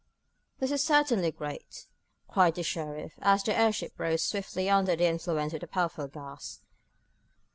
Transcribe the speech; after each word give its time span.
"This 0.57 0.71
is 0.71 0.81
certainly 0.83 1.31
great!" 1.31 1.85
cried 2.27 2.55
the 2.55 2.63
sheriff, 2.63 3.13
as 3.21 3.43
the 3.43 3.55
airship 3.55 3.99
rose 3.99 4.23
swiftly 4.23 4.67
under 4.67 4.95
the 4.95 5.05
influence 5.05 5.53
of 5.53 5.59
the 5.61 5.67
powerful 5.67 6.07
gas. 6.07 6.61